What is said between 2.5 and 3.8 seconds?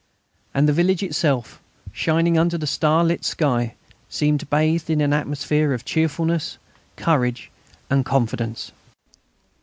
the starlit sky,